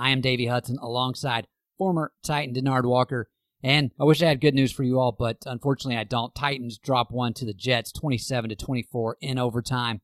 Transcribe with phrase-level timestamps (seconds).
[0.00, 3.28] I am Davey Hudson alongside former Titan Denard Walker.
[3.62, 6.34] And I wish I had good news for you all, but unfortunately I don't.
[6.34, 10.00] Titans drop one to the Jets 27 to 24 in overtime.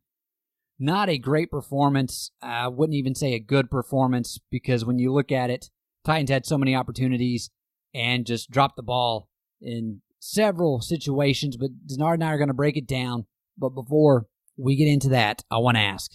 [0.79, 2.31] Not a great performance.
[2.43, 5.71] I wouldn't even say a good performance because when you look at it,
[6.05, 7.51] Titans had so many opportunities
[7.95, 9.31] and just dropped the ball
[9.63, 11.57] in several situations.
[11.57, 13.25] But Denard and I are going to break it down.
[13.57, 14.27] But before
[14.59, 16.13] we get into that, I want to ask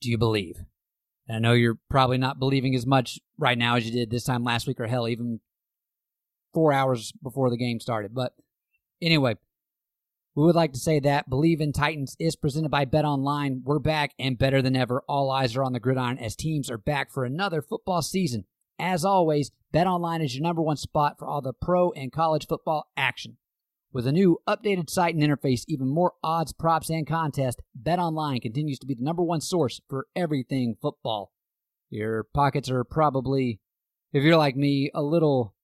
[0.00, 0.56] Do you believe?
[1.30, 4.24] And I know you're probably not believing as much right now as you did this
[4.24, 5.38] time last week, or hell, even
[6.52, 8.12] four hours before the game started.
[8.12, 8.32] But
[9.00, 9.36] anyway,
[10.34, 13.62] we would like to say that Bleav in Titans is presented by Bet Online.
[13.64, 15.04] We're back and better than ever.
[15.08, 18.44] All eyes are on the gridiron as teams are back for another football season.
[18.80, 22.48] As always, Bet Online is your number one spot for all the pro and college
[22.48, 23.36] football action.
[23.92, 28.78] With a new updated site and interface, even more odds, props, and contests, BetOnline continues
[28.78, 31.32] to be the number one source for everything football.
[31.90, 33.58] Your pockets are probably,
[34.12, 35.56] if you're like me, a little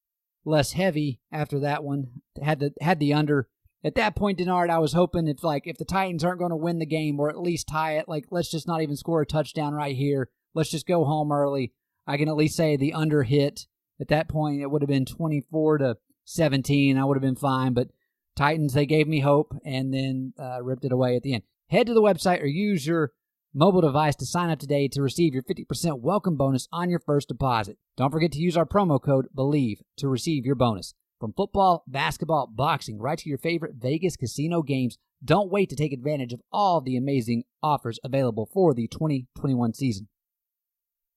[0.44, 2.22] less heavy after that one.
[2.42, 3.48] Had the had the under.
[3.84, 6.56] At that point, Denard, I was hoping if like if the Titans aren't going to
[6.56, 9.26] win the game or at least tie it, like let's just not even score a
[9.26, 10.30] touchdown right here.
[10.52, 11.74] Let's just go home early.
[12.08, 13.66] I can at least say the under hit.
[14.00, 16.98] At that point, it would have been 24 to 17.
[16.98, 17.88] I would have been fine, but
[18.36, 21.42] Titans, they gave me hope and then uh, ripped it away at the end.
[21.70, 23.12] Head to the website or use your
[23.54, 27.28] mobile device to sign up today to receive your 50% welcome bonus on your first
[27.28, 27.78] deposit.
[27.96, 30.94] Don't forget to use our promo code BLEAV to receive your bonus.
[31.18, 35.94] From football, basketball, boxing, right to your favorite Vegas casino games, don't wait to take
[35.94, 40.08] advantage of all the amazing offers available for the 2021 season.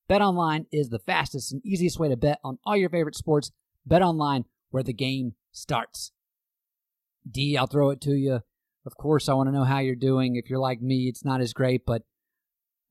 [0.10, 3.52] BetOnline is the fastest and easiest way to bet on all your favorite sports.
[3.88, 6.14] BetOnline, where the game starts.
[7.32, 8.42] D, I'll throw it to you.
[8.86, 10.36] Of course, I want to know how you're doing.
[10.36, 12.04] If you're like me, it's not as great, but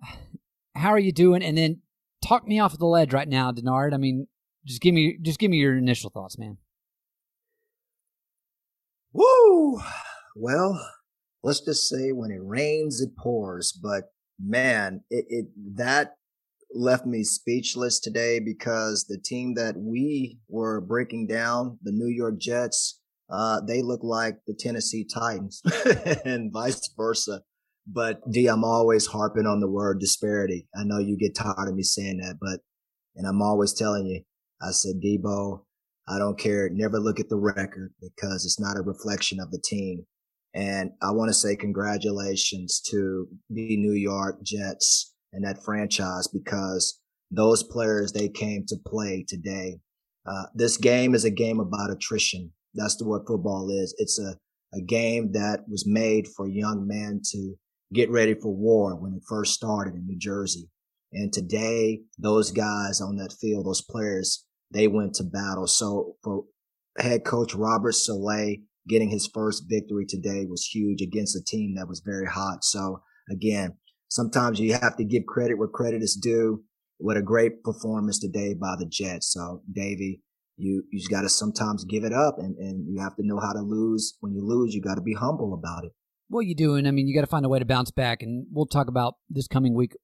[0.74, 1.42] how are you doing?
[1.42, 1.82] And then
[2.22, 3.94] talk me off the ledge right now, Denard.
[3.94, 4.28] I mean,
[4.64, 6.58] just give me just give me your initial thoughts, man.
[9.12, 9.80] Woo!
[10.36, 10.78] Well,
[11.42, 13.72] let's just say when it rains, it pours.
[13.72, 14.04] But
[14.38, 15.46] man, it, it
[15.76, 16.14] that
[16.74, 22.38] left me speechless today because the team that we were breaking down, the New York
[22.38, 23.00] Jets,
[23.30, 25.62] uh, they look like the Tennessee Titans
[26.24, 27.42] and vice versa.
[27.86, 30.68] But D, I'm always harping on the word disparity.
[30.76, 32.60] I know you get tired of me saying that, but,
[33.16, 34.22] and I'm always telling you,
[34.60, 35.62] I said, Debo,
[36.06, 36.68] I don't care.
[36.70, 40.06] Never look at the record because it's not a reflection of the team.
[40.54, 47.00] And I want to say congratulations to the New York Jets and that franchise because
[47.30, 49.80] those players, they came to play today.
[50.26, 52.52] Uh, this game is a game about attrition.
[52.78, 53.94] That's the what football is.
[53.98, 54.36] It's a,
[54.74, 57.54] a game that was made for young men to
[57.92, 60.68] get ready for war when it first started in New Jersey.
[61.12, 65.66] And today, those guys on that field, those players, they went to battle.
[65.66, 66.44] So for
[66.98, 68.58] head coach Robert Saleh,
[68.88, 72.64] getting his first victory today was huge against a team that was very hot.
[72.64, 73.76] So again,
[74.08, 76.62] sometimes you have to give credit where credit is due.
[76.98, 79.32] What a great performance today by the Jets.
[79.32, 80.22] So Davey,
[80.58, 83.38] you you just got to sometimes give it up, and and you have to know
[83.38, 84.16] how to lose.
[84.20, 85.92] When you lose, you got to be humble about it.
[86.28, 88.46] Well, you doing I mean, you got to find a way to bounce back, and
[88.52, 89.96] we'll talk about this coming week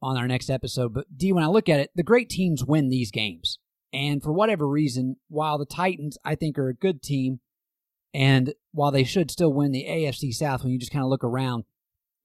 [0.00, 0.92] on our next episode.
[0.94, 3.58] But D, when I look at it, the great teams win these games,
[3.92, 7.40] And for whatever reason, while the Titans, I think, are a good team,
[8.12, 11.24] and while they should still win the AFC South when you just kind of look
[11.24, 11.64] around,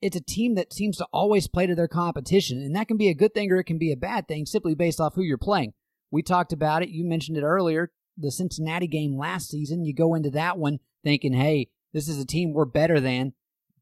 [0.02, 2.60] it's a team that seems to always play to their competition.
[2.60, 4.76] And that can be a good thing or it can be a bad thing simply
[4.76, 5.74] based off who you're playing.
[6.12, 6.90] We talked about it.
[6.90, 7.92] You mentioned it earlier.
[8.18, 12.26] The Cincinnati game last season, you go into that one thinking, hey, this is a
[12.26, 13.34] team we're better than.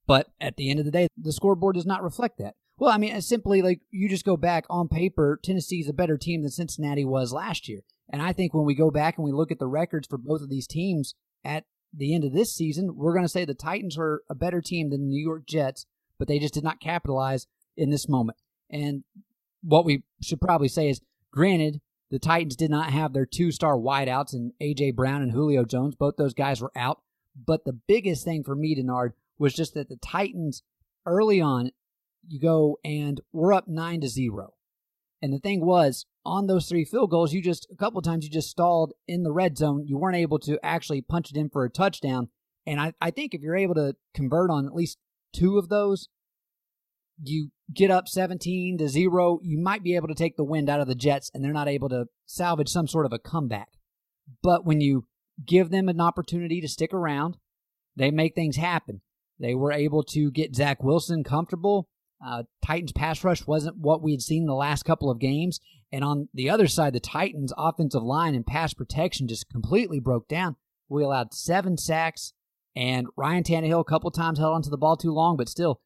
[0.07, 2.55] But at the end of the day, the scoreboard does not reflect that.
[2.77, 6.41] Well, I mean, simply like you just go back on paper, Tennessee's a better team
[6.41, 7.81] than Cincinnati was last year.
[8.11, 10.41] And I think when we go back and we look at the records for both
[10.41, 11.63] of these teams at
[11.93, 14.89] the end of this season, we're going to say the Titans are a better team
[14.89, 15.85] than the New York Jets,
[16.19, 18.37] but they just did not capitalize in this moment.
[18.69, 19.03] And
[19.63, 21.01] what we should probably say is,
[21.31, 21.81] granted,
[22.11, 24.91] the Titans did not have their two star wideouts and A.J.
[24.91, 25.95] Brown and Julio Jones.
[25.95, 27.01] Both those guys were out.
[27.35, 30.63] But the biggest thing for me, Denard, was just that the Titans
[31.05, 31.71] early on
[32.27, 34.53] you go and we're up nine to zero.
[35.21, 38.31] And the thing was, on those three field goals, you just a couple times you
[38.31, 39.85] just stalled in the red zone.
[39.87, 42.29] You weren't able to actually punch it in for a touchdown.
[42.65, 44.97] And I, I think if you're able to convert on at least
[45.33, 46.09] two of those,
[47.21, 50.81] you get up 17 to 0, you might be able to take the wind out
[50.81, 53.69] of the Jets and they're not able to salvage some sort of a comeback.
[54.41, 55.07] But when you
[55.45, 57.37] give them an opportunity to stick around,
[57.95, 59.01] they make things happen.
[59.39, 61.89] They were able to get Zach Wilson comfortable.
[62.25, 65.59] Uh, Titans pass rush wasn't what we had seen the last couple of games.
[65.91, 70.27] And on the other side, the Titans offensive line and pass protection just completely broke
[70.27, 70.55] down.
[70.89, 72.33] We allowed seven sacks,
[72.75, 75.81] and Ryan Tannehill a couple times held onto the ball too long, but still,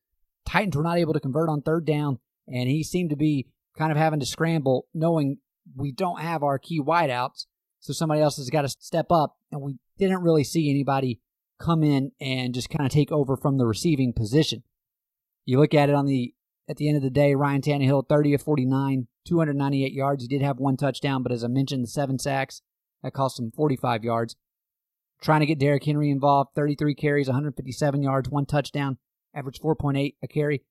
[0.49, 2.17] Titans were not able to convert on third down,
[2.47, 3.47] and he seemed to be
[3.77, 5.37] kind of having to scramble, knowing
[5.75, 7.45] we don't have our key wideouts,
[7.79, 11.21] so somebody else has got to step up, and we didn't really see anybody
[11.59, 14.63] come in and just kind of take over from the receiving position.
[15.45, 16.33] You look at it on the
[16.67, 20.23] at the end of the day, Ryan Tannehill, 30 of 49, 298 yards.
[20.23, 22.61] He did have one touchdown, but as I mentioned, the seven sacks
[23.01, 24.35] that cost him 45 yards.
[25.21, 28.97] Trying to get Derrick Henry involved, 33 carries, 157 yards, one touchdown,
[29.33, 30.63] average 4.8 a carry.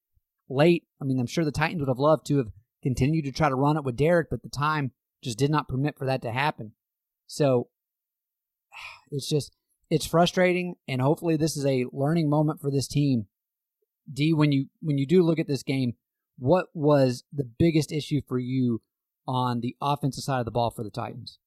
[0.49, 2.49] Late, I mean, I'm sure the Titans would have loved to have
[2.83, 5.99] continued to try to run it with Derrick, but the time just did not permit
[5.99, 6.73] for that to happen.
[7.27, 7.69] So
[9.11, 9.55] it's just
[9.91, 13.27] it's frustrating, and hopefully this is a learning moment for this team
[14.13, 15.95] D, when you when you do look at this game,
[16.39, 18.81] what was the biggest issue for you
[19.27, 21.39] on the offensive side of the ball for the Titans?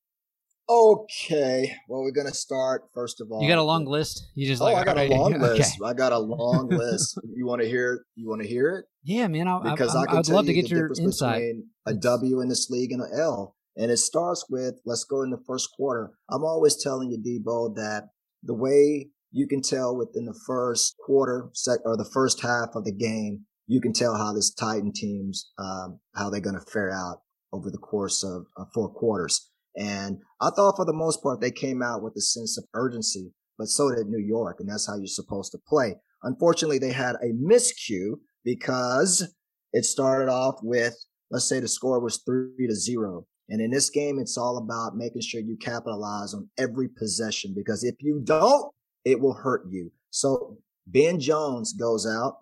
[0.71, 3.41] Okay, well, we're gonna start first of all.
[3.41, 4.27] You got a long list.
[4.35, 5.11] You just oh, like I got right.
[5.11, 5.57] a long okay.
[5.57, 5.81] list.
[5.83, 7.19] I got a long list.
[7.35, 8.05] You want to hear?
[8.15, 8.85] You want to hear it?
[9.03, 9.49] Yeah, man.
[9.49, 11.43] I, because I, I, I would love to get your insight.
[11.85, 15.29] A W in this league and an L, and it starts with let's go in
[15.29, 16.11] the first quarter.
[16.29, 18.03] I'm always telling you, Debo, that
[18.41, 22.85] the way you can tell within the first quarter sec, or the first half of
[22.85, 26.91] the game, you can tell how this Titan team's, um, how they're going to fare
[26.91, 29.50] out over the course of, of four quarters.
[29.77, 33.31] And I thought for the most part, they came out with a sense of urgency,
[33.57, 34.57] but so did New York.
[34.59, 35.95] And that's how you're supposed to play.
[36.23, 38.13] Unfortunately, they had a miscue
[38.43, 39.33] because
[39.73, 40.95] it started off with,
[41.29, 43.25] let's say the score was three to zero.
[43.49, 47.83] And in this game, it's all about making sure you capitalize on every possession because
[47.83, 48.71] if you don't,
[49.03, 49.91] it will hurt you.
[50.09, 50.57] So
[50.87, 52.37] Ben Jones goes out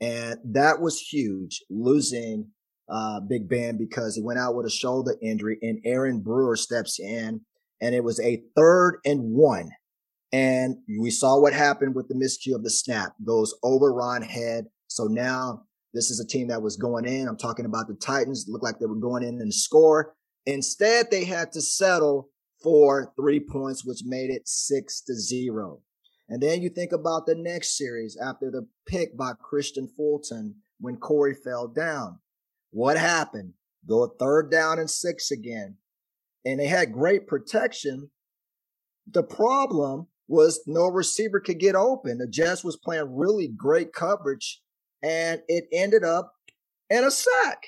[0.00, 2.48] and that was huge losing
[2.90, 6.98] uh, Big Ben because he went out with a shoulder injury and Aaron Brewer steps
[6.98, 7.40] in
[7.80, 9.70] and it was a third and one.
[10.32, 14.66] And we saw what happened with the miscue of the snap goes over Ron Head.
[14.86, 15.62] So now
[15.92, 17.26] this is a team that was going in.
[17.26, 18.46] I'm talking about the Titans.
[18.46, 20.14] It looked like they were going in and score.
[20.46, 22.28] Instead, they had to settle
[22.62, 25.80] for three points, which made it six to zero.
[26.28, 30.96] And then you think about the next series after the pick by Kristian Fulton when
[30.96, 32.20] Corey fell down.
[32.70, 33.54] What happened?
[33.86, 35.76] Go a third down and six again.
[36.44, 38.10] And they had great protection.
[39.10, 42.18] The problem was no receiver could get open.
[42.18, 44.62] The Jets was playing really great coverage
[45.02, 46.32] and it ended up
[46.88, 47.62] in a sack.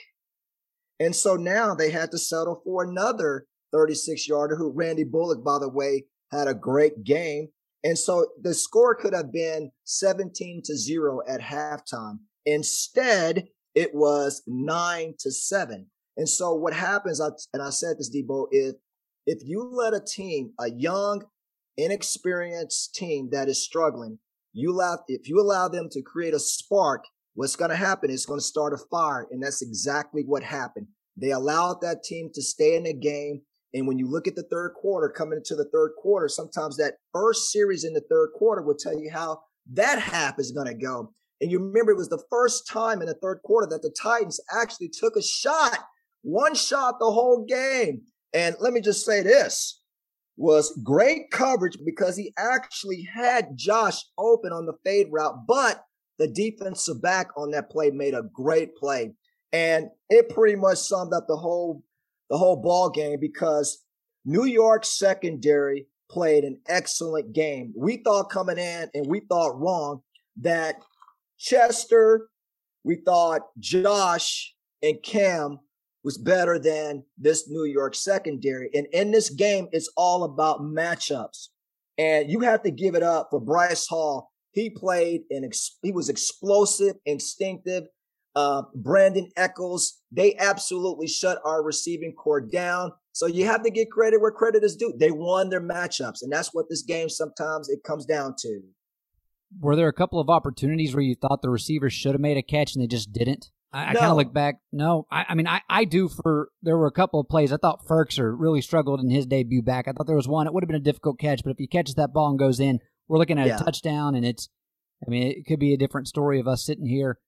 [1.01, 5.59] And so now they had to settle for another 36 yarder who Randy Bullock, by
[5.59, 7.49] the way, had a great game.
[7.83, 12.19] And so the score could have been 17 to 0 at halftime.
[12.47, 15.87] Instead, it was 9 to 7.
[16.17, 18.77] And so what happens, and I said this, Debo, if,
[19.27, 21.25] if you let a team, a young,
[21.77, 24.19] inexperienced team that is struggling,
[24.53, 28.27] you allow, if you allow them to create a spark, what's going to happen is
[28.27, 29.27] going to start a fire.
[29.31, 30.89] And that's exactly what happened.
[31.17, 33.43] They allowed that team to stay in the game.
[33.75, 36.97] And when you look at the third quarter, coming into the third quarter, sometimes that
[37.13, 39.41] first series in the third quarter will tell you how
[39.73, 41.15] that half is going to go.
[41.43, 44.41] And you remember it was the first time in the third quarter that the Titans
[44.55, 45.77] actually took a shot,
[46.23, 48.03] one shot the whole game.
[48.33, 49.81] And let me just say this
[50.37, 55.85] was great coverage because he actually had Josh open on the fade route, but
[56.21, 59.13] the defensive back on that play made a great play.
[59.53, 61.83] And it pretty much summed up the whole
[62.31, 63.85] the whole ball game because
[64.25, 67.75] New York secondary played an excellent game.
[67.77, 70.03] We thought coming in and we thought wrong
[70.41, 70.77] that
[71.43, 72.29] Chester,
[72.85, 75.59] we thought Josh and Cam
[76.05, 78.71] was better than this New York secondary.
[78.75, 81.49] And in this game, it's all about matchups.
[81.99, 84.31] And you have to give it up for Bryce Hall.
[84.53, 87.85] He played and ex- he was explosive, instinctive.
[88.35, 92.93] Uh, Brandin Echols, they absolutely shut our receiving corps down.
[93.13, 94.95] So you have to get credit where credit is due.
[94.99, 98.63] They won their matchups, and that's what this game sometimes it comes down to.
[99.61, 102.43] Were there a couple of opportunities where you thought the receivers should have made a
[102.43, 103.51] catch and they just didn't?
[103.73, 104.01] I, I no.
[104.01, 104.57] kind of look back.
[104.71, 107.53] No, I, I mean, I, I do for there were a couple of plays.
[107.53, 109.89] I thought Firkser really struggled in his debut back.
[109.89, 110.47] I thought there was one.
[110.47, 112.61] It would have been a difficult catch, but if he catches that ball and goes
[112.61, 113.57] in, we're looking at yeah.
[113.57, 114.49] a touchdown, and it's.
[115.05, 117.19] I mean, it could be a different story of us sitting here.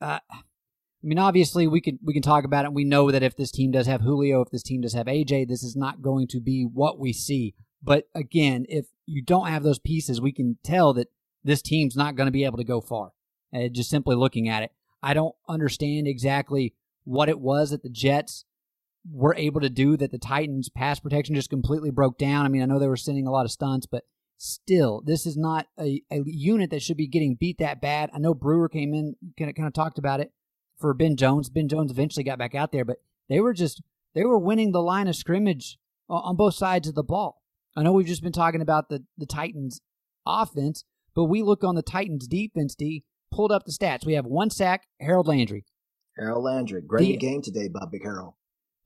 [0.00, 2.72] Uh, I mean, obviously, we can we can talk about it.
[2.72, 5.48] we know that if this team does have Julio, if this team does have AJ,
[5.48, 7.54] this is not going to be what we see.
[7.82, 11.08] But again, if you don't have those pieces, we can tell that
[11.44, 13.12] this team's not going to be able to go far.
[13.52, 14.72] Uh, just simply looking at it.
[15.02, 18.44] I don't understand exactly what it was that the Jets
[19.10, 22.44] were able to do that the Titans pass protection just completely broke down.
[22.44, 24.04] I mean, I know they were sending a lot of stunts, but
[24.36, 28.10] still, this is not a, a unit that should be getting beat that bad.
[28.12, 30.32] I know Brewer came in, kind of, kind of talked about it
[30.78, 31.48] for Ben Jones.
[31.48, 33.82] Ben Jones eventually got back out there, but they were just
[34.14, 35.78] they were winning the line of scrimmage
[36.08, 37.42] on both sides of the ball.
[37.76, 39.80] I know we've just been talking about the the Titans
[40.26, 40.84] offense,
[41.18, 44.06] but we look on the Titans defense, D, pulled up the stats.
[44.06, 45.64] We have one sack, Harold Landry.
[46.16, 46.80] Harold Landry.
[46.80, 48.34] Great the, game today by Big Harold.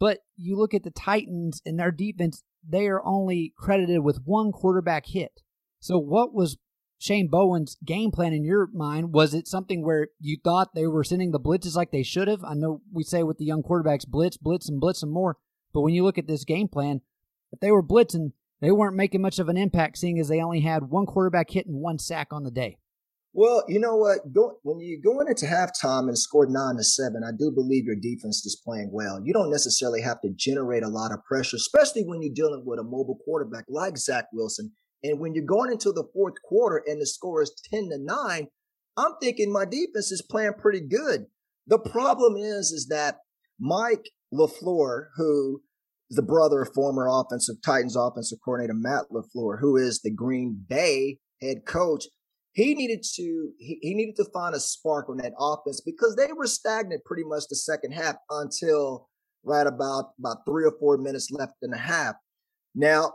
[0.00, 4.50] But you look at the Titans and their defense, they are only credited with one
[4.50, 5.42] quarterback hit.
[5.80, 6.56] So what was
[6.98, 9.12] Shane Bowen's game plan in your mind?
[9.12, 12.42] Was it something where you thought they were sending the blitzes like they should have?
[12.44, 15.36] I know we say with the young quarterbacks, blitz, blitz, and blitz and more.
[15.74, 17.02] But when you look at this game plan,
[17.52, 20.60] if they were blitzing, they weren't making much of an impact, seeing as they only
[20.60, 22.78] had one quarterback hit and one sack on the day.
[23.34, 24.32] Well, you know what?
[24.32, 27.96] Go, when you go into halftime and score nine to seven, I do believe your
[27.96, 29.20] defense is playing well.
[29.24, 32.78] You don't necessarily have to generate a lot of pressure, especially when you're dealing with
[32.78, 34.72] a mobile quarterback like Zach Wilson.
[35.02, 38.46] And when you're going into the fourth quarter and the score is 10 to 9,
[38.96, 41.26] I'm thinking my defense is playing pretty good.
[41.66, 43.16] The problem is, is that
[43.58, 45.62] Mike LaFleur, who
[46.12, 50.62] is the brother of former offensive Titans offensive coordinator Matt LaFleur, who is the Green
[50.68, 52.04] Bay head coach,
[52.52, 56.32] he needed to he, he needed to find a spark on that offense because they
[56.34, 59.08] were stagnant pretty much the second half until
[59.42, 62.14] right about about three or four minutes left in the half.
[62.74, 63.14] Now,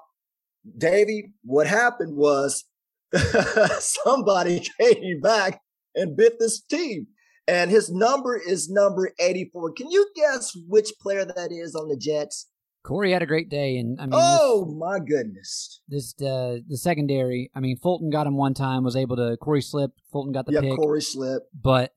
[0.77, 2.65] Davey, what happened was
[3.79, 5.61] somebody came back
[5.95, 7.07] and bit this team.
[7.49, 9.71] And his number is number 84.
[9.71, 12.47] Can you guess which player that is on the Jets?
[12.87, 16.77] Corey had a great day, and I mean, oh this, my goodness, this uh, the
[16.77, 17.51] secondary.
[17.53, 19.35] I mean, Fulton got him one time, was able to.
[19.35, 19.91] Corey slip.
[20.09, 20.77] Fulton got the yeah, pick.
[20.77, 21.43] Corey slip.
[21.53, 21.93] but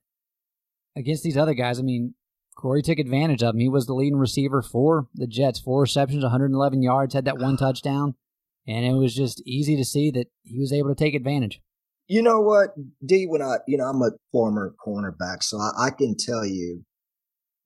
[0.97, 2.15] against these other guys, I mean,
[2.57, 3.61] Corey took advantage of him.
[3.61, 7.55] He was the leading receiver for the Jets, four receptions, 111 yards, had that one
[7.57, 8.15] touchdown,
[8.67, 11.61] and it was just easy to see that he was able to take advantage.
[12.07, 12.71] You know what,
[13.05, 13.27] D?
[13.27, 16.83] When I, you know, I'm a former cornerback, so I, I can tell you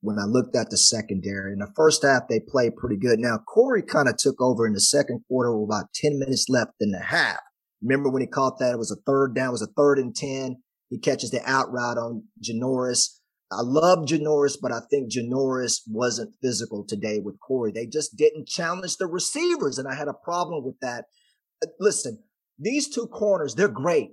[0.00, 1.52] when I looked at the secondary.
[1.52, 3.18] In the first half, they played pretty good.
[3.18, 6.72] Now, Corey kind of took over in the second quarter with about 10 minutes left
[6.80, 7.40] in the half.
[7.82, 8.72] Remember when he caught that?
[8.72, 10.56] It was a third down, it was a third and 10.
[10.88, 13.18] He catches the out route on Janoris.
[13.50, 17.70] I love Janoris, but I think Janoris wasn't physical today with Corey.
[17.72, 21.04] They just didn't challenge the receivers, and I had a problem with that.
[21.78, 22.18] Listen,
[22.58, 24.10] these two corners, they're great.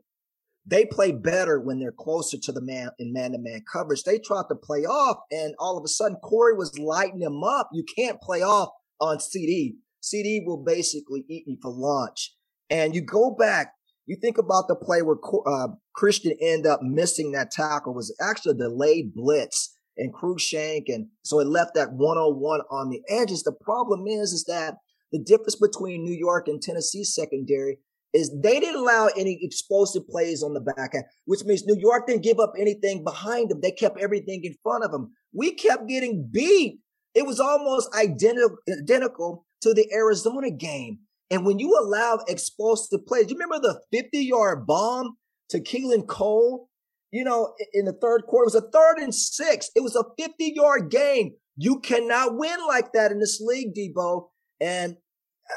[0.65, 4.03] They play better when they're closer to the man in man to man coverage.
[4.03, 7.70] They tried to play off, and all of a sudden, Corey was lighting them up.
[7.74, 9.75] You can't play off on CD.
[10.00, 12.34] CD will basically eat you for lunch.
[12.70, 13.74] And you go back,
[14.05, 15.17] you think about the play where
[15.48, 15.67] uh,
[15.98, 20.84] Kristian ended up missing that tackle was actually a delayed blitz and Cruikshank.
[20.88, 23.43] And so it left that 101 on the edges.
[23.43, 24.75] The problem is, is that
[25.12, 27.79] the difference between New York and Tennessee secondary
[28.13, 32.08] is they didn't allow any explosive plays on the back end, which means New York
[32.08, 33.60] didn't give up anything behind them.
[33.62, 35.12] They kept everything in front of them.
[35.34, 36.79] We kept getting beat.
[37.15, 41.00] It was almost identical, to the Arizona game.
[41.32, 45.15] And when you allow explosive plays, you remember the 50 yard bomb
[45.50, 46.70] to Keelan Cole?
[47.12, 49.70] You know, in the third quarter, it was a third and six.
[49.75, 51.32] It was a 50 yard game.
[51.55, 54.27] You cannot win like that in this league, Debo.
[54.60, 54.98] And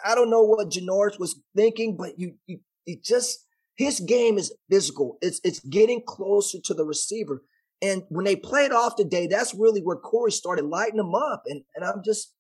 [0.05, 4.55] I don't know what Janoris was thinking, but you, you, you just, his game is
[4.71, 5.19] physical.
[5.21, 7.43] It's, it's getting closer to the receiver.
[7.83, 11.43] And when they played off today, that's really where Corey started lighting them up.
[11.47, 12.33] And, and I'm just,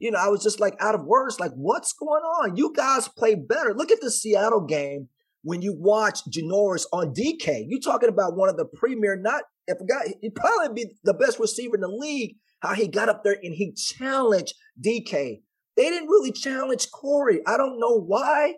[0.00, 2.56] you know, I was just like out of words, like, what's going on?
[2.56, 3.74] You guys play better.
[3.74, 5.08] Look at the Seattle game
[5.42, 7.64] when you watch Janoris on DK.
[7.68, 11.38] You're talking about one of the premier, not, I forgot, he'd probably be the best
[11.38, 12.36] receiver in the league.
[12.60, 15.40] How he got up there and he challenged DK.
[15.76, 17.40] They didn't really challenge Corey.
[17.46, 18.54] I don't know why.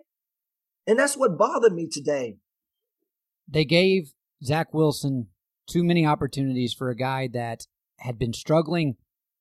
[0.87, 2.37] And that's what bothered me today.
[3.47, 5.27] They gave Zach Wilson
[5.67, 7.67] too many opportunities for a guy that
[7.99, 8.95] had been struggling.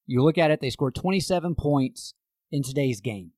[0.07, 2.14] You look at it, they scored 27 points
[2.50, 3.33] in today's game,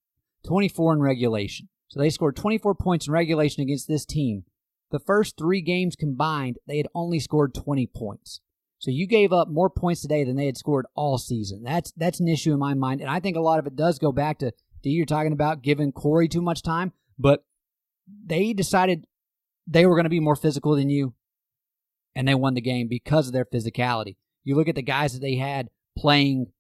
[0.47, 1.69] 24 in regulation.
[1.89, 4.45] So they scored 24 points in regulation against this team.
[4.91, 8.41] The first three games combined, they had only scored 20 points.
[8.79, 11.63] So you gave up more points today than they had scored all season.
[11.63, 13.99] That's that's an issue in my mind, and I think a lot of it does
[13.99, 14.53] go back to
[14.83, 14.91] D.
[14.91, 17.45] You're talking about giving Corey too much time, but
[18.25, 19.07] they decided
[19.67, 21.15] they were going to be more physical than you,
[22.15, 24.17] and they won the game because of their physicality.
[24.45, 26.53] You look at the guys that they had playing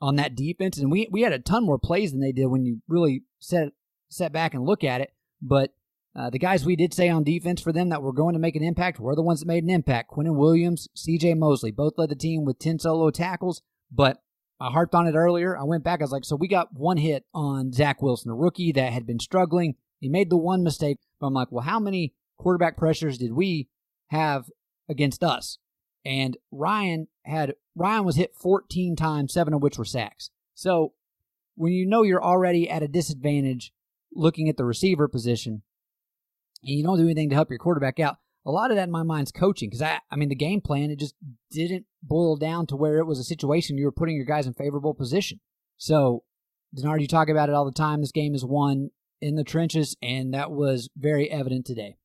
[0.00, 2.64] on that defense, and we we had a ton more plays than they did when
[2.64, 3.68] you really set
[4.08, 5.12] set back and look at it.
[5.42, 5.72] But
[6.18, 8.56] uh, the guys we did say on defense for them that were going to make
[8.56, 10.10] an impact were the ones that made an impact.
[10.10, 11.34] Quinnen Williams, C.J.
[11.34, 13.62] Mosley, both led the team with ten solo tackles.
[13.90, 14.22] But
[14.60, 15.56] I harped on it earlier.
[15.56, 16.00] I went back.
[16.00, 19.06] I was like, so we got one hit on Zach Wilson, a rookie that had
[19.06, 19.76] been struggling.
[20.00, 20.98] He made the one mistake.
[21.20, 23.68] But I'm like, well, how many quarterback pressures did we
[24.08, 24.46] have
[24.88, 25.58] against us.
[26.04, 30.30] And Ryan had Ryan was hit 14 times, seven of which were sacks.
[30.54, 30.94] So
[31.54, 33.72] when you know you're already at a disadvantage
[34.14, 35.62] looking at the receiver position,
[36.62, 38.90] and you don't do anything to help your quarterback out, a lot of that in
[38.90, 39.68] my mind is coaching.
[39.68, 41.14] Because I, I mean, the game plan it just
[41.50, 44.54] didn't boil down to where it was a situation you were putting your guys in
[44.54, 45.40] favorable position.
[45.76, 46.24] So,
[46.76, 48.00] Denard, you talk about it all the time.
[48.00, 51.96] This game is won in the trenches, and that was very evident today.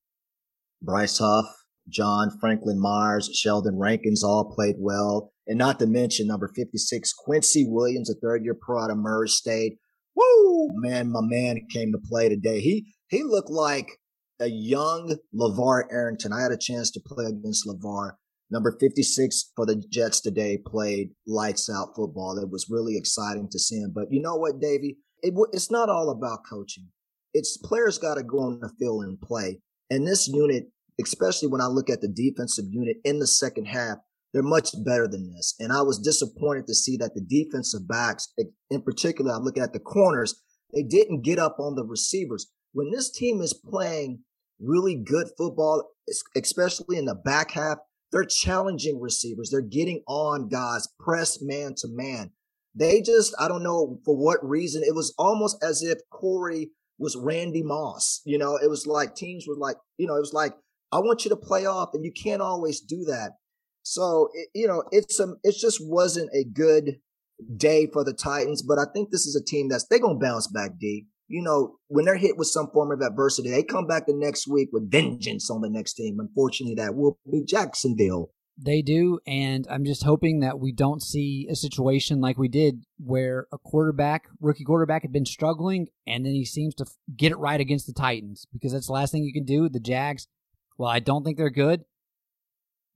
[0.81, 1.45] Bryce Huff,
[1.89, 5.31] John Franklin Myers, Sheldon Rankins all played well.
[5.45, 9.27] And not to mention number 56, Quincy Williams, a third year pro out of Murray
[9.27, 9.77] State.
[10.15, 10.69] Woo!
[10.73, 12.61] Man, my man came to play today.
[12.61, 13.87] He, he looked like
[14.39, 16.33] a young LeVar Arrington.
[16.33, 18.13] I had a chance to play against LeVar.
[18.51, 22.37] Number 56 for the Jets today played lights out football.
[22.37, 23.91] It was really exciting to see him.
[23.93, 24.97] But you know what, Davey?
[25.21, 26.89] It, it's not all about coaching.
[27.33, 29.59] It's players got to go on the field and play.
[29.89, 30.65] And this unit
[31.01, 33.97] especially when I look at the defensive unit in the second half,
[34.33, 35.55] they're much better than this.
[35.59, 38.33] And I was disappointed to see that the defensive backs,
[38.69, 40.41] in particular, I'm looking at the corners,
[40.73, 42.51] they didn't get up on the receivers.
[42.73, 44.19] When this team is playing
[44.59, 45.89] really good football,
[46.35, 47.77] especially in the back half,
[48.11, 49.49] they're challenging receivers.
[49.49, 52.31] They're getting on guys, press man to man.
[52.75, 57.15] They just, I don't know for what reason, it was almost as if Corey was
[57.15, 58.21] Randy Moss.
[58.25, 60.53] You know, it was like teams were like, you know, it was like
[60.93, 63.31] I want you to play off, and you can't always do that.
[63.81, 66.97] So it, you know, it's um, it just wasn't a good
[67.57, 68.61] day for the Titans.
[68.61, 70.77] But I think this is a team that's they're gonna bounce back.
[70.79, 71.07] D.
[71.27, 74.47] You know, when they're hit with some form of adversity, they come back the next
[74.47, 76.17] week with vengeance on the next team.
[76.19, 78.31] Unfortunately, that will be Jacksonville.
[78.55, 82.83] They do, and I'm just hoping that we don't see a situation like we did
[82.99, 86.85] where a quarterback, rookie quarterback, had been struggling, and then he seems to
[87.17, 89.69] get it right against the Titans because that's the last thing you can do.
[89.69, 90.27] The Jags
[90.77, 91.83] well, I don't think they're good.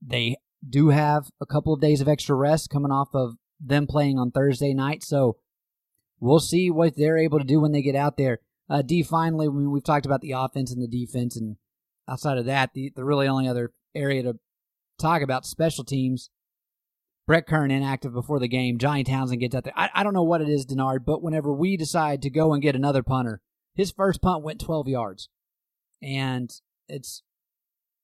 [0.04, 0.36] They
[0.68, 4.30] do have a couple of days of extra rest coming off of them playing on
[4.30, 5.02] Thursday night.
[5.02, 5.36] So
[6.20, 8.40] we'll see what they're able to do when they get out there.
[8.70, 11.56] Uh, D, finally, we've talked about the offense and the defense, and
[12.08, 14.38] outside of that, the, the really only other area to
[14.98, 16.30] talk about special teams.
[17.26, 18.78] Brett Kern inactive before the game.
[18.78, 19.74] Johnny Townsend gets out there.
[19.76, 22.62] I, I don't know what it is, Denard, but whenever we decide to go and
[22.62, 23.42] get another punter,
[23.74, 25.28] his first punt went 12 yards.
[26.02, 26.50] And
[26.88, 27.22] it's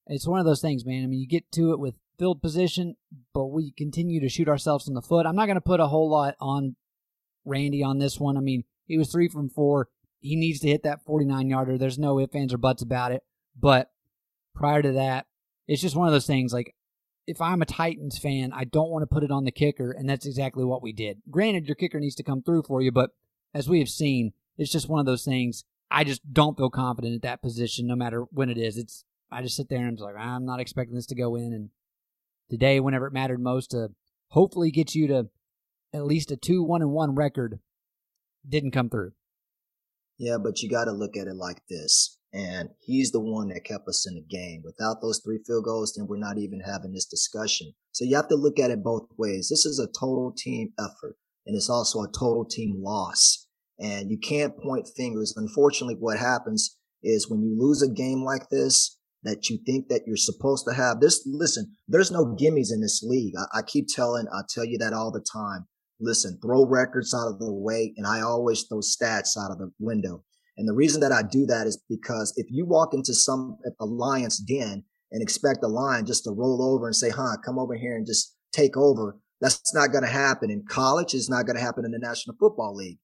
[0.07, 1.03] it's one of those things, man.
[1.03, 2.95] I mean, you get to it with field position,
[3.33, 5.25] but we continue to shoot ourselves in the foot.
[5.25, 6.75] I'm not going to put a whole lot on
[7.45, 8.37] Randy on this one.
[8.37, 9.89] I mean, he was three from four.
[10.19, 11.77] He needs to hit that 49 yarder.
[11.77, 13.23] There's no ifs, ands, or buts about it.
[13.59, 13.91] But
[14.53, 15.27] prior to that,
[15.67, 16.53] it's just one of those things.
[16.53, 16.75] Like,
[17.27, 20.07] if I'm a Titans fan, I don't want to put it on the kicker, and
[20.07, 21.21] that's exactly what we did.
[21.29, 23.11] Granted, your kicker needs to come through for you, but
[23.53, 25.63] as we have seen, it's just one of those things.
[25.89, 28.77] I just don't feel confident at that position, no matter when it is.
[28.77, 31.53] It's I just sit there and I'm like, I'm not expecting this to go in.
[31.53, 31.69] And
[32.49, 33.89] today, whenever it mattered most, to
[34.29, 35.27] hopefully get you to
[35.95, 37.59] at least a two one and one record,
[38.47, 39.13] didn't come through.
[40.17, 42.19] Yeah, but you got to look at it like this.
[42.33, 44.61] And he's the one that kept us in the game.
[44.63, 47.73] Without those three field goals, then we're not even having this discussion.
[47.93, 49.47] So you have to look at it both ways.
[49.49, 53.47] This is a total team effort, and it's also a total team loss.
[53.79, 55.33] And you can't point fingers.
[55.35, 60.03] Unfortunately, what happens is when you lose a game like this, that you think that
[60.05, 61.23] you're supposed to have this.
[61.25, 63.33] Listen, there's no gimmies in this league.
[63.37, 65.67] I, I keep telling, I tell you that all the time.
[65.99, 67.93] Listen, throw records out of the way.
[67.97, 70.23] And I always throw stats out of the window.
[70.57, 73.71] And the reason that I do that is because if you walk into some uh,
[73.79, 77.75] alliance den and expect a lion just to roll over and say, huh, come over
[77.75, 81.13] here and just take over, that's not going to happen in college.
[81.13, 82.99] It's not going to happen in the National Football League.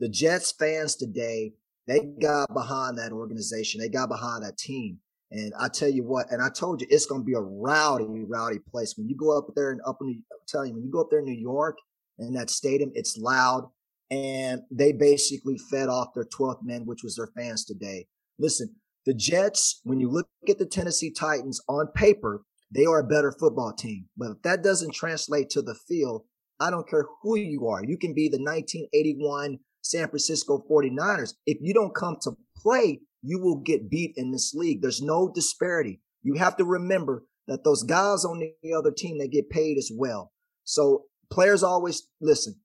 [0.00, 1.52] The Jets fans today,
[1.86, 3.80] they got behind that organization.
[3.80, 4.98] They got behind that team.
[5.30, 8.24] And I tell you what, and I told you, it's going to be a rowdy,
[8.28, 8.94] rowdy place.
[8.96, 11.08] When you go up there and up in, I'm telling you, when you go up
[11.10, 11.76] there in New York
[12.18, 13.70] and that stadium, it's loud.
[14.10, 18.06] And they basically fed off their 12th men, which was their fans today.
[18.38, 22.42] Listen, the Jets, when you look at the Tennessee Titans on paper,
[22.74, 24.06] they are a better football team.
[24.16, 26.22] But if that doesn't translate to the field,
[26.58, 27.84] I don't care who you are.
[27.84, 31.34] You can be the 1981 San Francisco 49ers.
[31.46, 34.82] If you don't come to play, you will get beat in this league.
[34.82, 36.00] There's no disparity.
[36.22, 39.90] You have to remember that those guys on the other team, they get paid as
[39.94, 40.32] well.
[40.64, 42.56] So players always listen.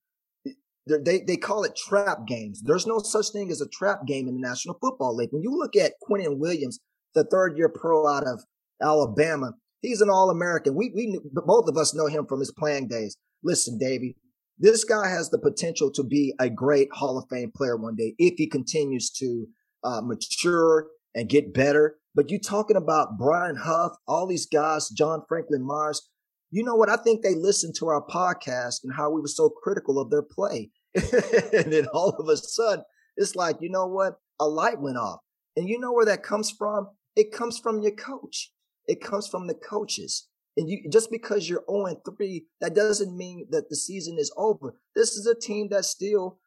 [0.87, 2.61] They, they call it trap games.
[2.63, 5.29] There's no such thing as a trap game in the National Football League.
[5.31, 6.79] When you look at Quinnen Williams,
[7.13, 8.43] the third year pro out of
[8.81, 10.75] Alabama, he's an All American.
[10.75, 13.15] We, we, both of us know him from his playing days.
[13.43, 14.15] Listen, Davey,
[14.57, 18.15] this guy has the potential to be a great Hall of Fame player one day
[18.17, 19.47] if he continues to
[19.83, 21.97] uh, mature and get better.
[22.13, 26.09] But you talking about Brian Huff, all these guys, John Franklin Myers.
[26.51, 26.89] You know what?
[26.89, 30.21] I think they listened to our podcast and how we were so critical of their
[30.21, 30.69] play.
[30.95, 32.83] and then all of a sudden,
[33.17, 34.15] it's like, you know what?
[34.39, 35.19] A light went off.
[35.55, 36.89] And you know where that comes from?
[37.15, 38.51] It comes from your coach.
[38.87, 40.27] It comes from the coaches.
[40.57, 44.75] And you just because you're 0 3, that doesn't mean that the season is over.
[44.95, 46.39] This is a team that still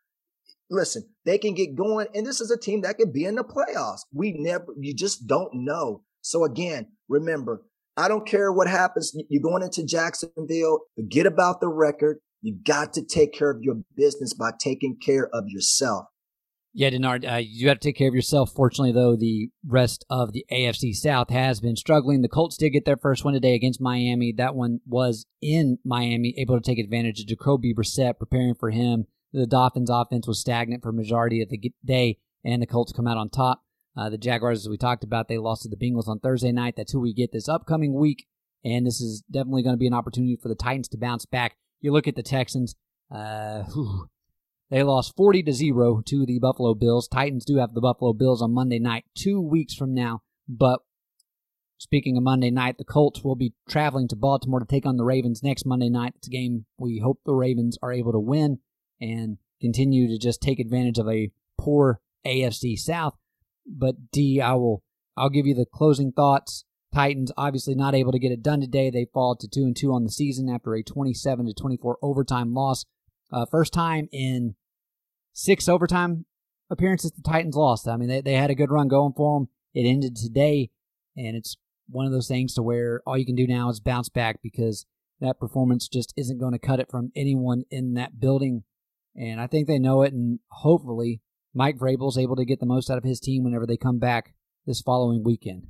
[0.71, 3.45] listen, they can get going, and this is a team that could be in the
[3.45, 4.01] playoffs.
[4.13, 6.03] We never, you just don't know.
[6.21, 7.63] So again, remember,
[7.97, 9.17] I don't care what happens.
[9.29, 10.81] You're going into Jacksonville.
[10.97, 12.19] Forget about the record.
[12.43, 16.07] You got to take care of your business by taking care of yourself.
[16.77, 18.51] Yeah, Denard, uh, you have to take care of yourself.
[18.53, 22.21] Fortunately, though, the rest of the AFC South has been struggling.
[22.21, 24.35] The Colts did get their first win today against Miami.
[24.37, 29.05] That one was in Miami, able to take advantage of Jacoby Brissett, preparing for him.
[29.33, 33.19] The Dolphins' offense was stagnant for majority of the day, and the Colts come out
[33.19, 33.63] on top.
[33.97, 36.75] Uh, the Jaguars, as we talked about, they lost to the Bengals on Thursday night.
[36.77, 38.27] That's who we get this upcoming week,
[38.65, 41.57] and this is definitely going to be an opportunity for the Titans to bounce back.
[41.81, 42.75] You look at the Texans.
[43.15, 44.09] Uh, whew,
[44.71, 47.07] they lost 40 to 0 to the Buffalo Bills.
[47.07, 50.23] Titans do have the Buffalo Bills on Monday night, two weeks from now.
[50.49, 50.81] But
[51.79, 55.05] speaking of Monday night, the Colts will be traveling to Baltimore to take on the
[55.05, 56.15] Ravens next Monday night.
[56.17, 58.59] It's a game we hope the Ravens are able to win
[59.01, 63.15] and continue to just take advantage of a poor AFC South.
[63.67, 64.83] But D, I will
[65.17, 66.65] I'll give you the closing thoughts.
[66.93, 68.89] Titans obviously not able to get it done today.
[68.89, 72.55] They fall to two and two on the season after a 27 to 24 overtime
[72.55, 72.85] loss
[73.35, 74.55] uh, first time in
[75.33, 76.25] six overtime
[76.71, 77.89] appearances the Titans lost.
[77.89, 79.49] I mean, they, they had a good run going for them.
[79.75, 80.71] It ended today,
[81.17, 81.57] and it's
[81.89, 84.87] one of those things to where all you can do now is bounce back because
[85.21, 88.63] that performance just isn't going to cut it from anyone in that building.
[89.17, 91.21] And I think they know it, and hopefully
[91.55, 94.35] Mike Vrabel's able to get the most out of his team whenever they come back
[94.67, 95.69] this following weekend.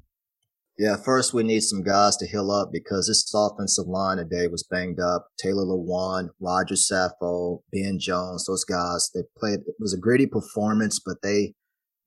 [0.76, 4.64] Yeah, first we need some guys to heal up because this offensive line today was
[4.64, 5.28] banged up.
[5.38, 11.00] Taylor Lewan, Roger Saffold, Ben Jones, those guys, they played, it was a gritty performance,
[11.04, 11.54] but they,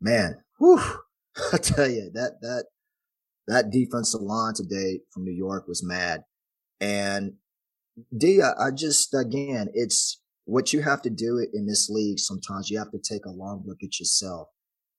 [0.02, 0.82] man, whew,
[1.54, 2.66] I tell you, that, that,
[3.48, 6.24] that defensive line today from New York was mad.
[6.82, 7.36] And
[8.16, 12.20] D, I, I just, again, it's what you have to do in this league.
[12.20, 14.48] Sometimes you have to take a long look at yourself.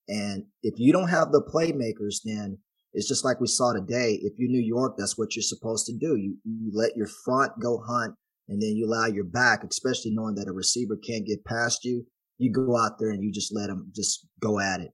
[0.07, 2.59] And if you don't have the playmakers, then
[2.93, 4.19] it's just like we saw today.
[4.23, 6.17] If you're New York, that's what you're supposed to do.
[6.17, 8.15] You, you let your front go hunt
[8.49, 12.05] and then you allow your back, especially knowing that a receiver can't get past you.
[12.37, 14.91] You go out there and you just let them just go at it.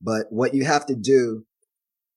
[0.00, 1.44] But what you have to do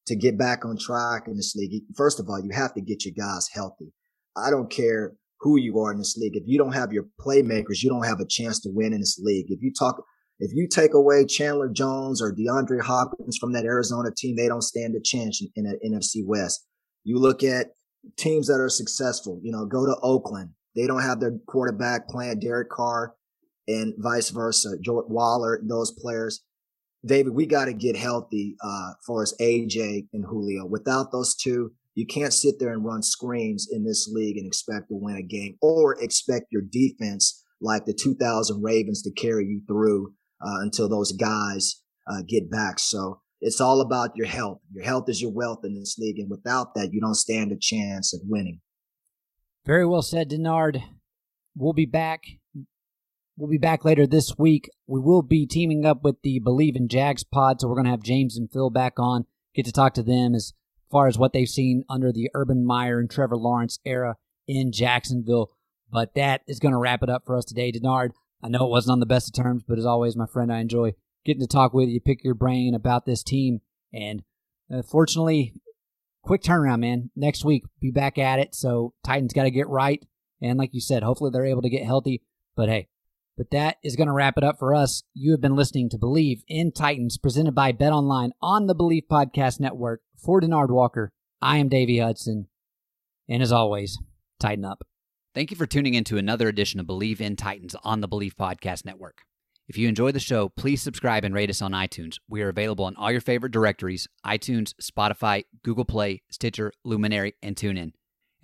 [0.08, 3.04] to get back on track in this league, first of all, you have to get
[3.04, 3.94] your guys healthy.
[4.38, 6.38] I don't care who you are in this league.
[6.38, 9.20] If you don't have your playmakers, you don't have a chance to win in this
[9.22, 9.48] league.
[9.50, 10.02] If you talk,
[10.40, 14.62] if you take away Chandler Jones or DeAndre Hopkins from that Arizona team, they don't
[14.62, 16.66] stand a chance in, an NFC West.
[17.04, 17.68] You look at
[18.18, 20.52] teams that are successful, you know, go to Oakland.
[20.78, 23.14] They don't have their quarterback playing Derek Carr
[23.68, 24.78] and vice versa.
[24.82, 26.42] George Waller, those players.
[27.06, 30.66] David, we got to get healthy uh, for us, AJ and Julio.
[30.66, 34.90] Without those two, you can't sit there and run screens in this league and expect
[34.90, 39.62] to win a game or expect your defense like the 2000 Ravens to carry you
[39.68, 42.80] through uh, until those guys uh, get back.
[42.80, 44.60] So it's all about your health.
[44.74, 46.20] Your health is your wealth in this league.
[46.20, 48.60] And without that, you don't stand a chance of winning.
[49.66, 50.82] Very well said, Denard.
[51.56, 52.24] We'll be back.
[53.38, 54.70] We'll be back later this week.
[54.88, 57.92] We will be teaming up with the Bleav in Jags pod, so we're going to
[57.92, 59.26] have James and Phil back on,
[59.56, 60.54] get to talk to them as
[60.94, 64.16] far as what they've seen under the Urban Meyer and Trevor Lawrence era
[64.48, 65.50] in Jacksonville.
[65.92, 68.12] But that is going to wrap it up for us today, Denard.
[68.44, 70.60] I know it wasn't on the best of terms, but as always, my friend, I
[70.60, 70.94] enjoy
[71.26, 73.62] getting to talk with you, pick your brain about this team.
[73.92, 74.24] And
[74.72, 75.54] uh, fortunately,
[76.22, 77.10] quick turnaround, man.
[77.16, 78.54] Next week, be back at it.
[78.54, 80.06] So Titans got to get right.
[80.42, 82.22] And like you said, hopefully they're able to get healthy.
[82.56, 82.88] But hey,
[83.38, 85.04] but that is going to wrap it up for us.
[85.14, 89.08] You have been listening to Bleav in Titans, presented by Bet Online on the Bleav
[89.12, 90.02] Podcast Network.
[90.18, 92.48] For Denard Walker, I am Davey Hudson.
[93.28, 93.98] And as always,
[94.40, 94.86] tighten up.
[95.36, 98.36] Thank you for tuning in to another edition of Bleav in Titans on the Bleav
[98.36, 99.24] Podcast Network.
[99.68, 102.18] If you enjoy the show, please subscribe and rate us on iTunes.
[102.30, 107.56] We are available on all your favorite directories iTunes, Spotify, Google Play, Stitcher, Luminary, and
[107.56, 107.94] TuneIn.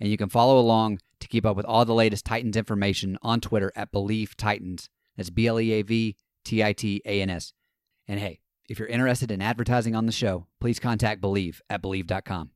[0.00, 3.40] And you can follow along to keep up with all the latest Titans information on
[3.40, 4.88] Twitter at Bleav Titans.
[5.16, 7.52] That's B L E A V T I T A N S.
[8.08, 12.50] And hey, if you're interested in advertising on the show, please contact Bleav at Bleav.com.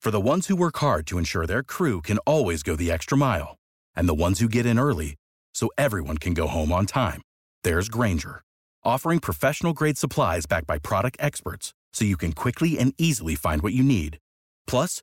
[0.00, 3.18] For the ones who work hard to ensure their crew can always go the extra
[3.18, 3.56] mile,
[3.96, 5.16] and the ones who get in early
[5.52, 7.20] so everyone can go home on time,
[7.64, 8.42] there's Grainger,
[8.84, 13.60] offering professional grade supplies backed by product experts so you can quickly and easily find
[13.60, 14.18] what you need.
[14.66, 15.02] Plus,